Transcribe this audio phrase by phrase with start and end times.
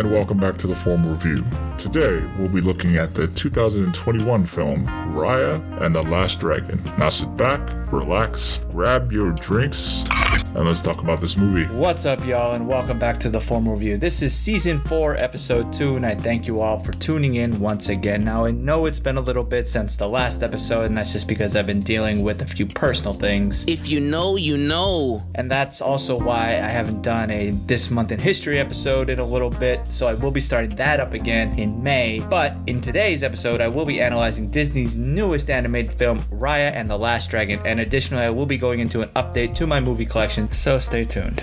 [0.00, 1.44] and welcome back to the Formal Review.
[1.76, 6.82] Today, we'll be looking at the 2021 film Raya and the Last Dragon.
[6.96, 7.60] Now sit back,
[7.92, 10.04] relax, grab your drinks,
[10.54, 11.64] and let's talk about this movie.
[11.72, 13.96] What's up, y'all, and welcome back to the Formal Review.
[13.96, 17.88] This is season four, episode two, and I thank you all for tuning in once
[17.88, 18.24] again.
[18.24, 21.28] Now, I know it's been a little bit since the last episode, and that's just
[21.28, 23.64] because I've been dealing with a few personal things.
[23.68, 25.22] If you know, you know.
[25.36, 29.26] And that's also why I haven't done a This Month in History episode in a
[29.26, 32.18] little bit, so I will be starting that up again in May.
[32.28, 36.98] But in today's episode, I will be analyzing Disney's newest animated film, Raya and the
[36.98, 40.39] Last Dragon, and additionally, I will be going into an update to my movie collection,
[40.52, 41.42] so stay tuned.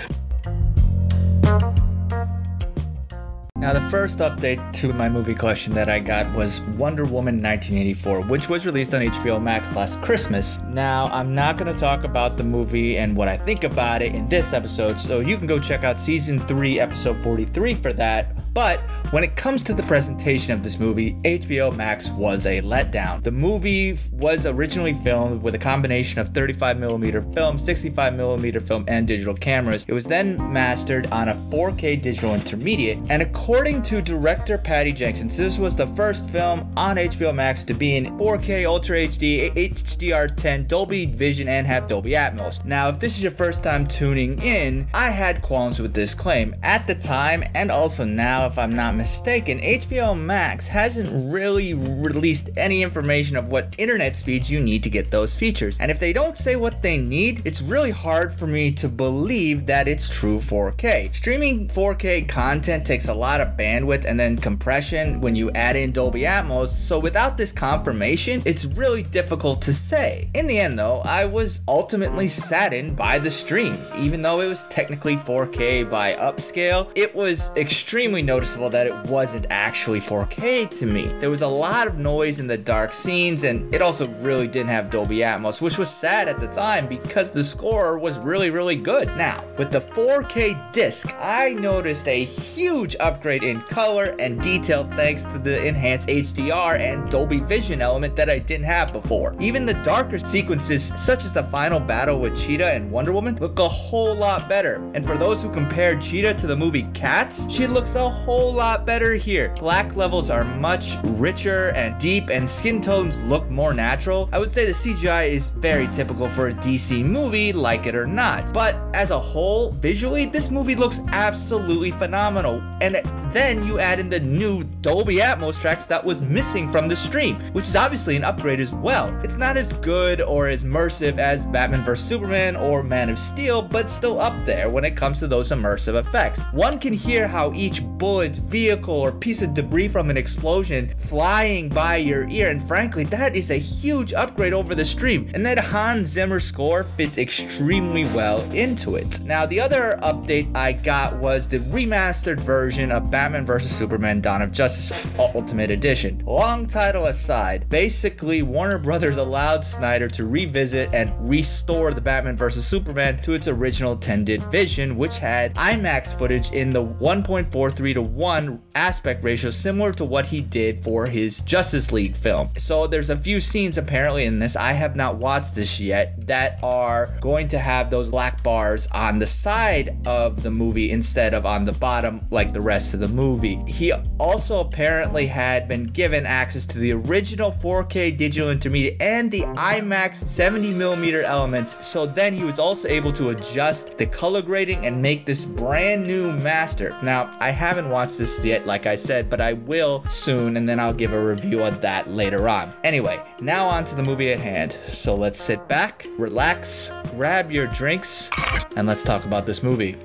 [3.68, 8.22] Now, the first update to my movie collection that I got was Wonder Woman 1984,
[8.22, 10.58] which was released on HBO Max last Christmas.
[10.68, 14.14] Now, I'm not going to talk about the movie and what I think about it
[14.14, 18.34] in this episode, so you can go check out season 3, episode 43 for that.
[18.54, 18.80] But
[19.10, 23.22] when it comes to the presentation of this movie, HBO Max was a letdown.
[23.22, 29.34] The movie was originally filmed with a combination of 35mm film, 65mm film, and digital
[29.34, 29.84] cameras.
[29.86, 35.36] It was then mastered on a 4K digital intermediate, and according to director Patty Jenkins,
[35.36, 40.68] this was the first film on HBO Max to be in 4K Ultra HD, HDR10,
[40.68, 42.64] Dolby Vision, and have Dolby Atmos.
[42.64, 46.54] Now, if this is your first time tuning in, I had qualms with this claim
[46.62, 52.50] at the time, and also now, if I'm not mistaken, HBO Max hasn't really released
[52.56, 55.78] any information of what internet speeds you need to get those features.
[55.80, 59.66] And if they don't say what they need, it's really hard for me to believe
[59.66, 61.14] that it's true 4K.
[61.14, 65.92] Streaming 4K content takes a lot of bandwidth and then compression when you add in
[65.92, 70.30] Dolby Atmos, so without this confirmation, it's really difficult to say.
[70.34, 73.78] In the end, though, I was ultimately saddened by the stream.
[73.96, 79.46] Even though it was technically 4K by upscale, it was extremely noticeable that it wasn't
[79.50, 81.06] actually 4K to me.
[81.20, 84.70] There was a lot of noise in the dark scenes, and it also really didn't
[84.70, 88.76] have Dolby Atmos, which was sad at the time because the score was really, really
[88.76, 89.08] good.
[89.16, 95.24] Now, with the 4K disc, I noticed a huge upgrade in color and detail thanks
[95.24, 99.34] to the enhanced HDR and Dolby Vision element that I didn't have before.
[99.38, 103.58] Even the darker sequences, such as the final battle with Cheetah and Wonder Woman, look
[103.58, 104.76] a whole lot better.
[104.94, 108.86] And for those who compare Cheetah to the movie Cats, she looks a whole lot
[108.86, 109.54] better here.
[109.58, 114.28] Black levels are much richer and deep, and skin tones look more natural.
[114.32, 118.06] I would say the CGI is very typical for a DC movie, like it or
[118.06, 118.52] not.
[118.52, 122.62] But as a whole, visually, this movie looks absolutely phenomenal.
[122.80, 123.00] And
[123.32, 127.36] then you add in the new Dolby Atmos tracks that was missing from the stream,
[127.52, 129.14] which is obviously an upgrade as well.
[129.22, 132.06] It's not as good or as immersive as Batman vs.
[132.06, 135.98] Superman or Man of Steel, but still up there when it comes to those immersive
[135.98, 136.40] effects.
[136.52, 141.68] One can hear how each bullet, vehicle, or piece of debris from an explosion flying
[141.68, 145.30] by your ear, and frankly, that is a huge upgrade over the stream.
[145.34, 149.20] And that Hans Zimmer score fits extremely well into it.
[149.20, 153.74] Now, the other update I got was the remastered version of Batman vs.
[153.74, 156.22] Superman Dawn of Justice Ultimate Edition.
[156.24, 162.64] Long title aside, basically, Warner Brothers allowed Snyder to revisit and restore the Batman vs.
[162.64, 168.62] Superman to its original intended vision, which had IMAX footage in the 1.43 to 1
[168.76, 172.50] aspect ratio, similar to what he did for his Justice League film.
[172.56, 176.60] So there's a few scenes apparently in this, I have not watched this yet, that
[176.62, 181.44] are going to have those black bars on the side of the movie instead of
[181.44, 183.56] on the bottom like the rest of the movie.
[183.66, 189.42] He also apparently had been given access to the original 4K digital intermediate and the
[189.42, 195.00] IMAX 70mm elements, so then he was also able to adjust the color grading and
[195.00, 196.96] make this brand new master.
[197.02, 200.80] Now, I haven't watched this yet, like I said, but I will soon, and then
[200.80, 202.74] I'll give a review of that later on.
[202.84, 204.78] Anyway, now on to the movie at hand.
[204.88, 208.30] So let's sit back, relax, grab your drinks,
[208.76, 209.96] and let's talk about this movie.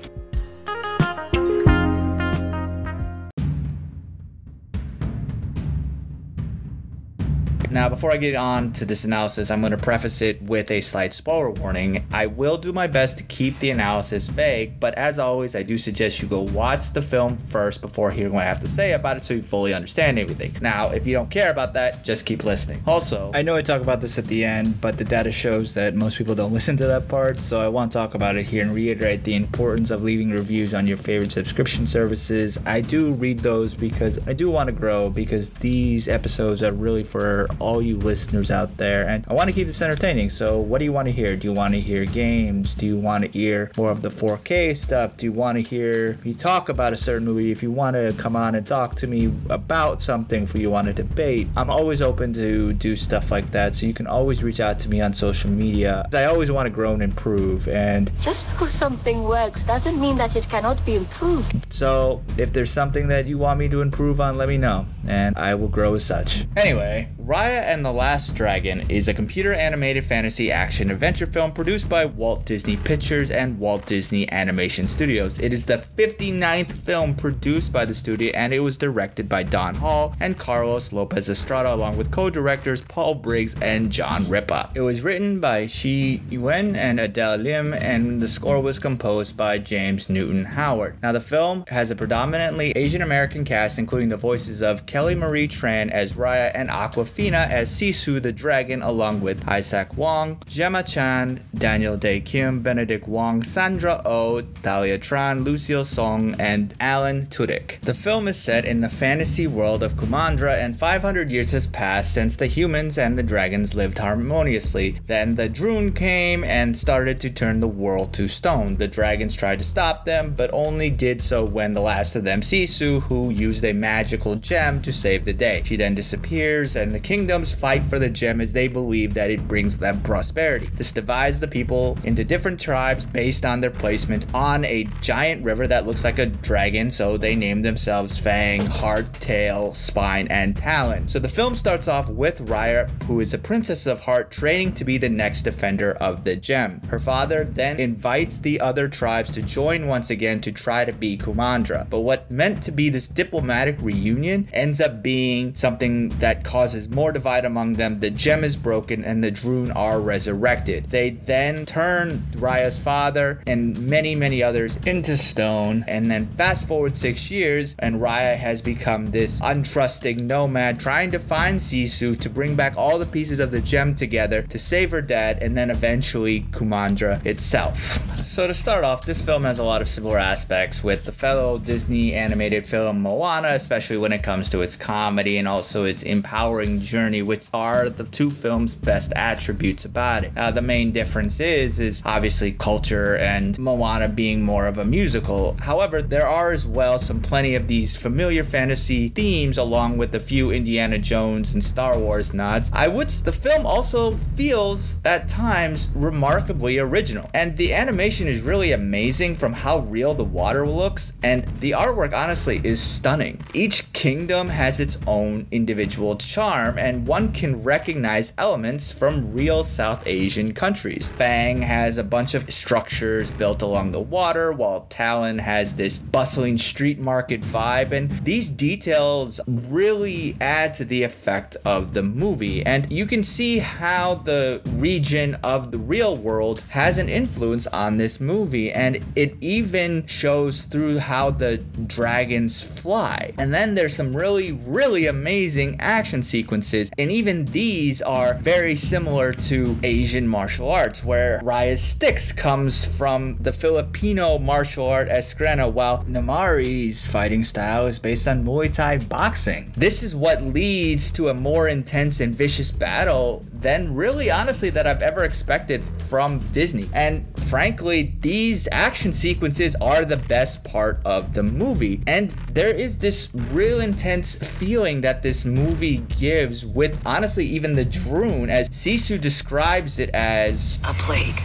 [7.74, 10.80] Now, before I get on to this analysis, I'm going to preface it with a
[10.80, 12.06] slight spoiler warning.
[12.14, 15.80] I will do my best to keep the analysis vague, but as always, I do
[15.80, 19.18] suggest you go watch the film first before hearing what I have to say about
[19.18, 20.56] it so you fully understand everything.
[20.62, 22.84] Now, if you don't care about that, just keep listening.
[22.86, 25.96] Also, I know I talk about this at the end, but the data shows that
[25.96, 28.62] most people don't listen to that part, so I want to talk about it here
[28.62, 32.60] and reiterate the importance of leaving reviews on your favorite subscription services.
[32.68, 37.04] I do read those because I do want to grow because these episodes are really
[37.04, 39.08] for all you listeners out there.
[39.08, 40.30] And I want to keep this entertaining.
[40.30, 41.36] So, what do you want to hear?
[41.36, 42.74] Do you want to hear games?
[42.74, 45.18] Do you want to hear more of the 4K stuff?
[45.18, 47.52] Do you want to hear me talk about a certain movie?
[47.52, 50.88] If you want to come on and talk to me about something, if you want
[50.88, 53.76] to debate, I'm always open to do stuff like that.
[53.76, 56.08] So, you can always reach out to me on social media.
[56.14, 57.68] I always want to grow and improve.
[57.68, 61.74] And just because something works doesn't mean that it cannot be improved.
[61.74, 65.38] So, if there's something that you want me to improve on, let me know, and
[65.38, 66.46] I will grow as such.
[66.58, 71.88] Anyway, Raya and the Last Dragon is a computer animated fantasy action adventure film produced
[71.88, 75.40] by Walt Disney Pictures and Walt Disney Animation Studios.
[75.40, 79.74] It is the 59th film produced by the studio and it was directed by Don
[79.74, 84.72] Hall and Carlos Lopez Estrada along with co-directors Paul Briggs and John Ripa.
[84.76, 89.60] It was written by Qui Nguyen and Adele Lim and the score was composed by
[89.60, 91.02] James Newton Howard.
[91.02, 95.48] Now the film has a predominantly Asian American cast including the voices of Kelly Marie
[95.48, 100.82] Tran as Raya and Aqua Fina as Sisu the Dragon, along with Izaac Wang, Gemma
[100.82, 107.80] Chan, Daniel Dae Kim, Benedict Wong, Sandra Oh, Thalia Tran, Lucille Soong, and Alan Tudyk.
[107.82, 112.12] The film is set in the fantasy world of Kumandra, and 500 years has passed
[112.12, 115.00] since the humans and the dragons lived harmoniously.
[115.06, 118.78] Then the Druun came and started to turn the world to stone.
[118.78, 122.42] The dragons tried to stop them, but only did so when the last of them,
[122.42, 125.62] Sisu, who used a magical gem to save the day.
[125.66, 129.48] She then disappears, and the kingdoms fight for the gem as they believe that it
[129.48, 130.70] brings them prosperity.
[130.76, 135.68] This divides the people into different tribes based on their placements on a giant river
[135.68, 141.08] that looks like a dragon, so they name themselves Fang, Heart, Tail, Spine, and Talon.
[141.08, 144.86] So the film starts off with Raya, who is a princess of heart, training to
[144.86, 146.82] be the next defender of the gem.
[146.88, 151.18] Her father then invites the other tribes to join once again to try to be
[151.18, 151.90] Kumandra.
[151.90, 157.12] But what meant to be this diplomatic reunion ends up being something that causes more
[157.12, 160.90] divide among them, the gem is broken and the Druun are resurrected.
[160.90, 165.84] They then turn Raya's father and many, many others into stone.
[165.88, 171.20] And then fast forward six years, and Raya has become this untrusting nomad trying to
[171.20, 175.02] find Sisu to bring back all the pieces of the gem together to save her
[175.02, 178.00] dad and then eventually Kumandra itself.
[178.28, 181.60] So, to start off, this film has a lot of similar aspects with the fellow
[181.60, 186.82] Disney animated film Moana, especially when it comes to its comedy and also its empowering
[186.84, 190.34] journey, which are the two films' best attributes about it.
[190.36, 195.58] The main difference is, is obviously culture and Moana being more of a musical.
[195.60, 200.20] However, there are as well some plenty of these familiar fantasy themes, along with a
[200.20, 202.70] few Indiana Jones and Star Wars nods.
[202.74, 203.10] I would.
[203.10, 209.54] The film also feels at times remarkably original, and the animation is really amazing from
[209.54, 213.42] how real the water looks, and the artwork honestly is stunning.
[213.54, 220.04] Each kingdom has its own individual charm, and one can recognize elements from real South
[220.06, 221.12] Asian countries.
[221.18, 226.58] Fang has a bunch of structures built along the water, while Talon has this bustling
[226.58, 232.66] street market vibe, and these details really add to the effect of the movie.
[232.66, 237.98] And you can see how the region of the real world has an influence on
[237.98, 243.34] this movie, and it even shows through how the dragons fly.
[243.38, 249.34] And then there's some really, really amazing action sequences, and even these are very similar
[249.34, 256.04] to Asian martial arts, where Raya's sticks comes from the Filipino martial art Eskrima, while
[256.08, 259.72] Namaari's fighting style is based on Muay Thai boxing.
[259.76, 264.86] This is what leads to a more intense and vicious battle than really honestly that
[264.86, 266.90] I've ever expected from Disney.
[266.94, 272.02] And frankly, these action sequences are the best part of the movie.
[272.08, 277.86] And there is this real intense feeling that this movie gives with honestly even the
[277.86, 281.40] Druun as Sisu describes it as a plague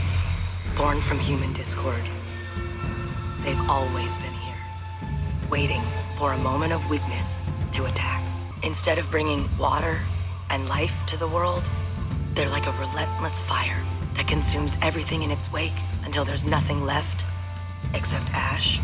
[0.78, 2.08] born from human discord.
[3.40, 4.64] They've always been here,
[5.50, 5.82] waiting
[6.16, 7.36] for a moment of weakness
[7.72, 8.26] to attack.
[8.62, 10.02] Instead of bringing water
[10.48, 11.68] and life to the world,
[12.32, 13.84] they're like a relentless fire
[14.18, 17.24] that consumes everything in its wake until there's nothing left
[17.94, 18.80] except ash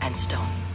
[0.00, 0.65] and stone.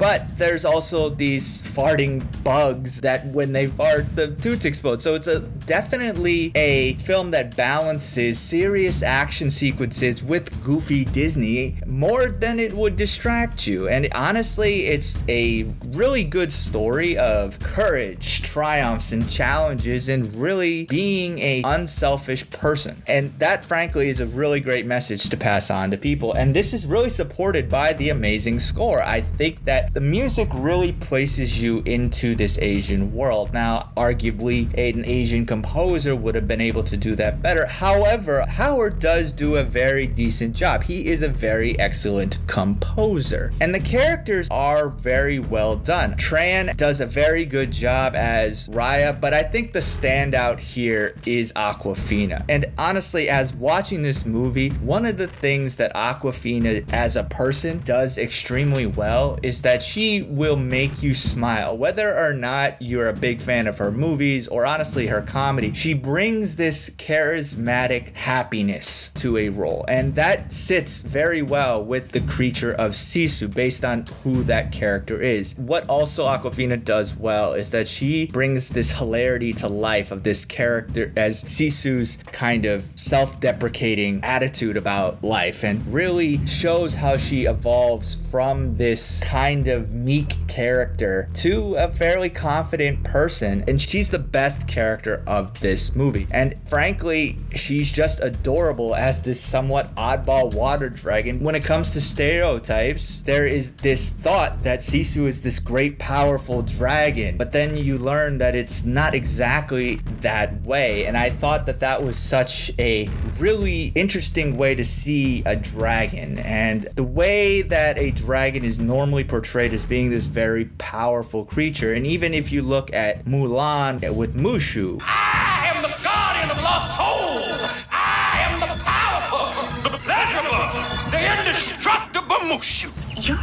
[0.00, 5.02] But there's also these farting bugs that when they fart, the toots explode.
[5.02, 12.28] So it's a definitely a film that balances serious action sequences with goofy Disney more
[12.28, 13.90] than it would distract you.
[13.90, 21.38] And honestly, it's a really good story of courage, triumphs, and challenges, and really being
[21.40, 23.02] a unselfish person.
[23.06, 26.32] And that, frankly, is a really great message to pass on to people.
[26.32, 29.02] And this is really supported by the amazing score.
[29.02, 33.52] I think that the music really places you into this Asian world.
[33.52, 37.66] Now, arguably, an Asian composer would have been able to do that better.
[37.66, 40.84] However, Howard does do a very decent job.
[40.84, 43.52] He is a very excellent composer.
[43.60, 46.14] And the characters are very well done.
[46.14, 51.52] Tran does a very good job as Raya, but I think the standout here is
[51.54, 52.44] Awkwafina.
[52.48, 57.82] And honestly, as watching this movie, one of the things that Awkwafina as a person
[57.84, 61.76] does extremely well is that she will make you smile.
[61.76, 65.94] Whether or not you're a big fan of her movies or honestly her comedy, she
[65.94, 69.84] brings this charismatic happiness to a role.
[69.88, 75.20] And that sits very well with the creature of Sisu based on who that character
[75.20, 75.54] is.
[75.56, 80.44] What also Awkwafina does well is that she brings this hilarity to life of this
[80.44, 87.44] character as Sisu's kind of self deprecating attitude about life and really shows how she
[87.44, 93.64] evolves from this kind of meek character to a fairly confident person.
[93.66, 96.26] And she's the best character of this movie.
[96.30, 101.40] And frankly, she's just adorable as this somewhat oddball water dragon.
[101.40, 106.62] When it comes to stereotypes, there is this thought that Sisu is this great, powerful
[106.62, 111.06] dragon, but then you learn that it's not exactly that way.
[111.06, 113.08] And I thought that that was such a
[113.38, 116.38] really interesting way to see a dragon.
[116.38, 121.92] And the way that a dragon is normally portrayed as being this very powerful creature,
[121.92, 126.96] and even if you look at Mulan with Mushu, I am the guardian of lost
[126.96, 127.70] souls.
[127.90, 132.92] I am the powerful, the pleasurable, the indestructible Mushu.
[133.16, 133.38] You're,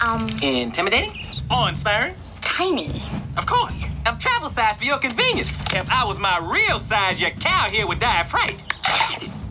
[0.00, 1.20] um, Intimidating?
[1.50, 2.14] Awe-inspiring?
[2.58, 3.02] tiny.
[3.36, 3.84] Of course.
[4.04, 5.50] I'm travel size for your convenience.
[5.72, 8.56] If I was my real size, your cow here would die of fright.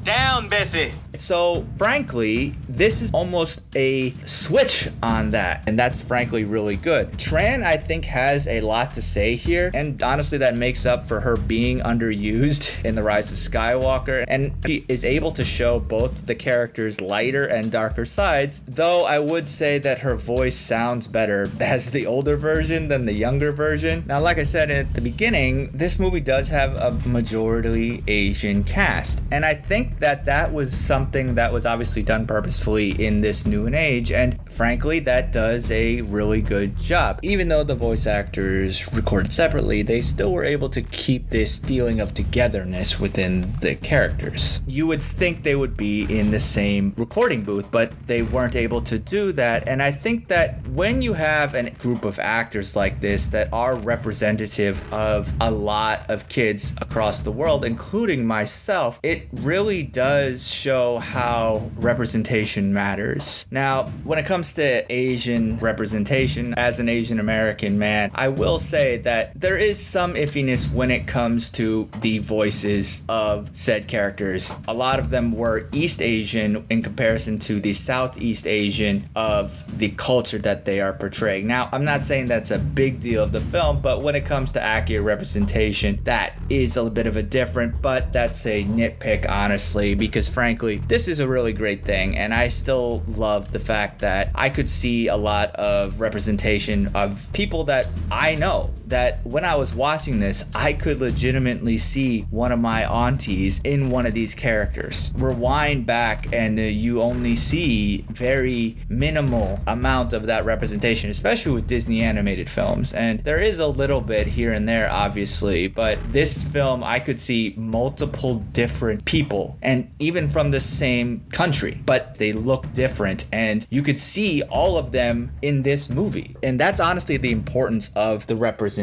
[0.03, 0.91] Down, Bessie.
[1.19, 7.13] So, frankly, this is almost a switch on that, and that's frankly really good.
[7.13, 11.21] Tran, I think, has a lot to say here, and honestly, that makes up for
[11.21, 16.27] her being underused in The Rise of Skywalker, and she is able to show both
[16.27, 21.49] the character's lighter and darker sides, though I would say that her voice sounds better
[21.59, 24.03] as the older version than the younger version.
[24.07, 29.21] Now, like I said at the beginning, this movie does have a majority Asian cast,
[29.31, 33.67] and I think that that was something that was obviously done purposefully in this new
[33.67, 37.19] age, and frankly, that does a really good job.
[37.23, 41.99] Even though the voice actors recorded separately, they still were able to keep this feeling
[41.99, 44.61] of togetherness within the characters.
[44.67, 48.81] You would think they would be in the same recording booth, but they weren't able
[48.81, 53.01] to do that, and I think that when you have a group of actors like
[53.01, 59.27] this that are representative of a lot of kids across the world, including myself, it
[59.33, 63.45] really does show how representation matters.
[63.51, 68.97] Now, when it comes to Asian representation, as an Asian American man, I will say
[68.97, 74.55] that there is some iffiness when it comes to the voices of said characters.
[74.67, 79.89] A lot of them were East Asian in comparison to the Southeast Asian of the
[79.89, 81.47] culture that they are portraying.
[81.47, 84.51] Now, I'm not saying that's a big deal of the film, but when it comes
[84.53, 89.95] to accurate representation, that is a bit of a different, but that's a nitpick, honestly,
[89.95, 94.31] because frankly, this is a really great thing, and I still love the fact that
[94.33, 98.71] I could see a lot of representation of people that I know.
[98.87, 103.89] That when I was watching this, I could legitimately see one of my aunties in
[103.89, 105.11] one of these characters.
[105.15, 111.67] Rewind back, and uh, you only see very minimal amount of that representation, especially with
[111.67, 112.93] Disney animated films.
[112.93, 117.19] And there is a little bit here and there, obviously, but this film, I could
[117.19, 123.25] see multiple different people and even from the same country, but they look different.
[123.31, 126.35] And you could see all of them in this movie.
[126.41, 128.76] And that's honestly the importance of the representation.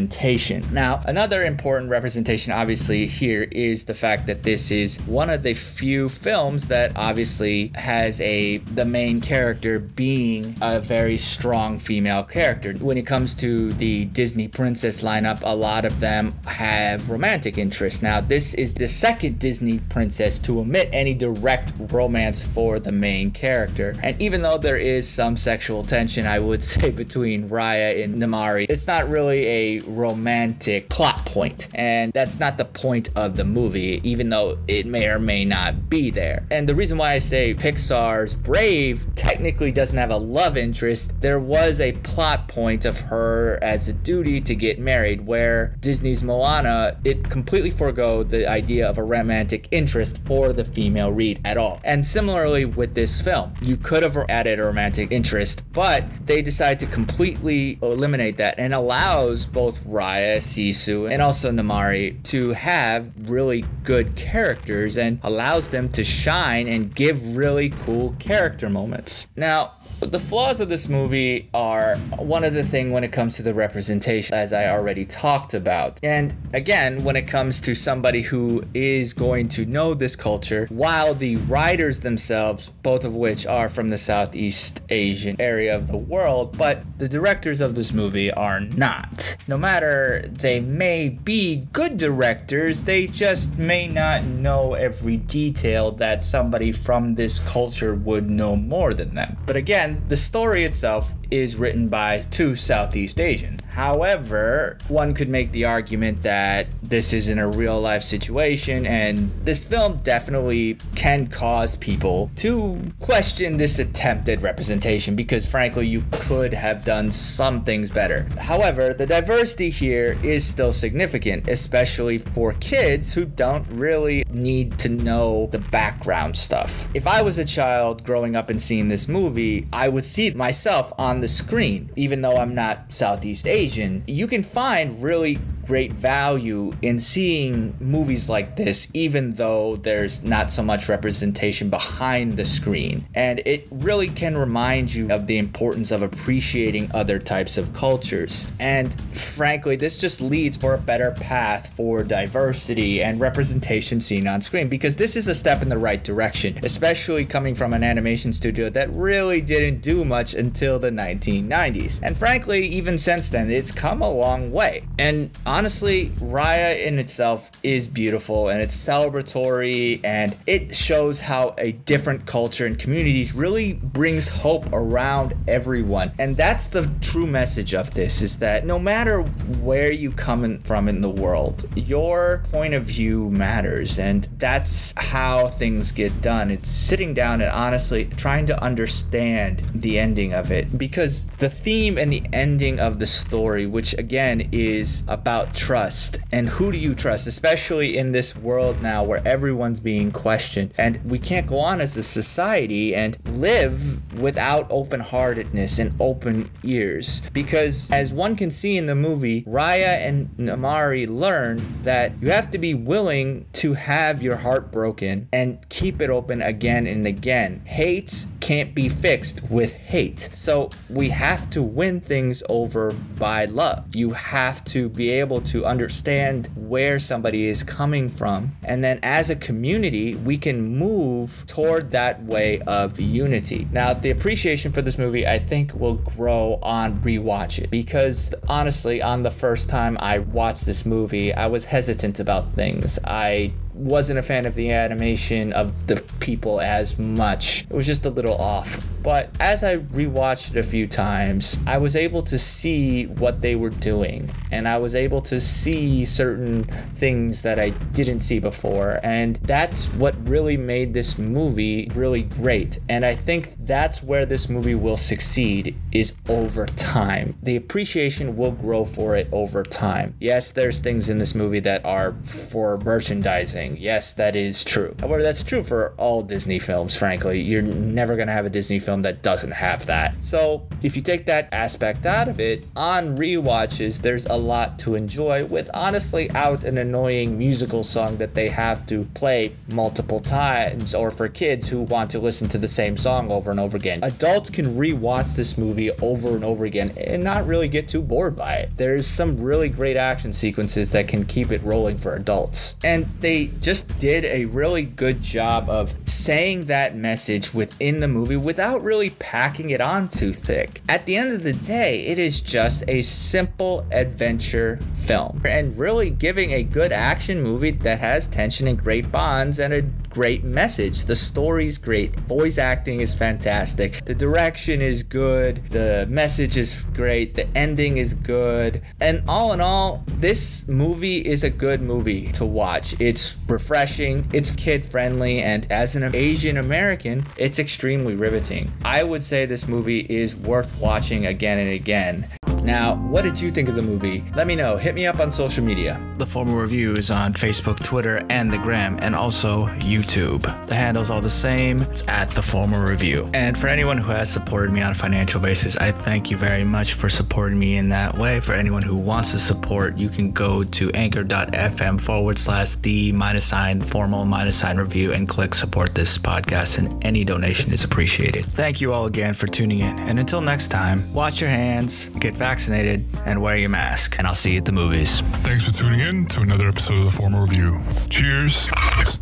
[0.73, 5.55] Now, another important representation, obviously, here is the fact that this is one of the
[5.55, 12.73] few films that obviously has a the main character being a very strong female character.
[12.75, 18.03] When it comes to the Disney princess lineup, a lot of them have romantic interests.
[18.03, 23.31] Now, this is the second Disney princess to omit any direct romance for the main
[23.31, 23.95] character.
[24.03, 28.67] And even though there is some sexual tension, I would say, between Raya and Namaari,
[28.69, 31.69] it's not really a romantic plot point.
[31.75, 35.88] And that's not the point of the movie, even though it may or may not
[35.88, 36.47] be there.
[36.50, 41.41] And the reason why I say Pixar's Brave technically doesn't have a love interest, there
[41.41, 46.99] was a plot point of her as a duty to get married, where Disney's Moana,
[47.05, 51.81] it completely forego the idea of a romantic interest for the female lead at all.
[51.85, 56.79] And similarly with this film, you could have added a romantic interest, but they decided
[56.81, 63.64] to completely eliminate that and allows both Raya, Sisu, and also Namaari to have really
[63.83, 69.28] good characters and allows them to shine and give really cool character moments.
[69.37, 73.43] Now, the flaws of this movie are one of the thing when it comes to
[73.43, 75.99] the representation as i already talked about.
[76.03, 81.15] And again when it comes to somebody who is going to know this culture while
[81.15, 86.57] the writers themselves both of which are from the southeast asian area of the world
[86.59, 89.37] but the directors of this movie are not.
[89.49, 96.23] No matter they may be good directors they just may not know every detail that
[96.23, 99.37] somebody from this culture would know more than them.
[99.47, 103.61] But again the story itself is written by two Southeast Asians.
[103.73, 109.64] However, one could make the argument that this isn't a real life situation, and this
[109.64, 116.54] film definitely can cause people to question this attempt at representation because, frankly, you could
[116.54, 118.26] have done some things better.
[118.38, 124.88] However, the diversity here is still significant, especially for kids who don't really need to
[124.88, 126.87] know the background stuff.
[126.95, 130.93] If I was a child growing up and seeing this movie, I would see myself
[130.97, 134.02] on the screen, even though I'm not Southeast Asian.
[134.06, 140.50] You can find really great value in seeing movies like this, even though there's not
[140.50, 143.04] so much representation behind the screen.
[143.14, 148.47] And it really can remind you of the importance of appreciating other types of cultures.
[148.59, 154.40] And frankly, this just leads for a better path for diversity and representation seen on
[154.40, 158.33] screen because this is a step in the right direction, especially coming from an animation
[158.33, 162.00] studio that really didn't do much until the 1990s.
[162.02, 164.85] And frankly, even since then, it's come a long way.
[164.99, 171.70] And honestly, Raya in itself is beautiful and it's celebratory and it shows how a
[171.70, 176.11] different culture and communities really brings hope around everyone.
[176.18, 179.23] And that's the true message of this is that no matter
[179.62, 184.92] where you come in, from in the world, your point of view matters and that's
[184.96, 186.50] how things get done.
[186.50, 191.96] It's sitting down and honestly trying to understand the ending of it because the theme
[191.96, 196.78] and the ending of the story, which again is about about trust and who do
[196.78, 200.73] you trust, especially in this world now where everyone's being questioned.
[200.78, 206.50] And we can't go on as a society and live without open heartedness and open
[206.63, 207.23] ears.
[207.33, 212.50] Because as one can see in the movie, Raya and Namaari learn that you have
[212.52, 217.63] to be willing to have your heart broken and keep it open again and again.
[217.65, 220.28] Hate can't be fixed with hate.
[220.35, 223.87] So we have to win things over by love.
[223.95, 228.52] You have to be able able to understand where somebody is coming from.
[228.62, 233.66] And then as a community, we can move toward that way of unity.
[233.73, 239.02] Now, the appreciation for this movie, I think, will grow on rewatch it because honestly,
[239.02, 242.99] on the first time I watched this movie, I was hesitant about things.
[243.02, 247.66] I wasn't a fan of the animation of the people as much.
[247.68, 248.94] It was just a little off.
[249.04, 253.54] But as I rewatched it a few times, I was able to see what they
[253.54, 256.64] were doing and I was able to see certain
[256.97, 259.00] things that I didn't see before.
[259.02, 262.78] And that's what really made this movie really great.
[262.88, 267.36] And I think that's where this movie will succeed is over time.
[267.43, 270.17] The appreciation will grow for it over time.
[270.19, 274.95] Yes, there's things in this movie that are for merchandising Yes, that is true.
[275.00, 277.40] However, that's true for all Disney films, frankly.
[277.40, 280.15] You're never going to have a Disney film that doesn't have that.
[280.23, 284.95] So, if you take that aspect out of it, on re-watches, there's a lot to
[284.95, 290.95] enjoy with honestly out an annoying musical song that they have to play multiple times,
[290.95, 294.00] or for kids who want to listen to the same song over and over again.
[294.02, 298.37] Adults can re-watch this movie over and over again and not really get too bored
[298.37, 298.76] by it.
[298.76, 302.76] There's some really great action sequences that can keep it rolling for adults.
[302.85, 308.37] And they just did a really good job of saying that message within the movie
[308.37, 310.82] without really packing it on too thick.
[310.88, 316.10] At the end of the day, it is just a simple adventure film and really
[316.10, 319.82] giving a good action movie that has tension and great bonds and a
[320.15, 321.07] great message.
[321.07, 322.15] The story's great.
[322.21, 324.05] Voice acting is fantastic.
[324.05, 325.69] The direction is good.
[325.71, 327.35] The message is great.
[327.35, 328.81] The ending is good.
[329.00, 332.95] And all in all, this movie is a good movie to watch.
[333.00, 338.73] It's refreshing, it's kid friendly, and as an Asian American, it's extremely riveting.
[338.85, 342.29] I would say this movie is worth watching again and again.
[342.65, 344.25] Now, what did you think of the movie?
[344.35, 344.79] Let me know.
[344.79, 346.00] Hit me up on social media.
[346.17, 350.43] The formal review is on Facebook, Twitter, and the Gram, and also YouTube.
[350.67, 351.83] The handle's all the same.
[351.83, 353.29] It's at the formal review.
[353.35, 356.65] And for anyone who has supported me on a financial basis, I thank you very
[356.65, 358.41] much for supporting me in that way.
[358.41, 363.45] For anyone who wants to support, you can go to anchor.fm forward slash the minus
[363.45, 368.47] sign formal minus sign review and click support this podcast, and any donation is appreciated.
[368.47, 369.99] Thank you all again for tuning in.
[369.99, 374.17] And until next time, wash your hands, get vaccinated vaccinated, and wear your mask.
[374.17, 375.21] And I'll see you at the movies.
[375.43, 377.80] Thanks for tuning in to another episode of the Formal Review.
[378.10, 378.71] Cheers,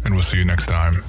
[0.04, 1.02] and we'll see you next time.